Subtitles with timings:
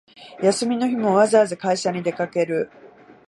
[0.41, 2.71] 休みの日もわざわざ会社に出かける